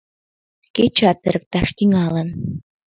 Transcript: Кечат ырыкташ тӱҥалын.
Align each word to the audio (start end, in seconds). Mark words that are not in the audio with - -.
Кечат 0.75 1.19
ырыкташ 1.29 1.67
тӱҥалын. 1.77 2.29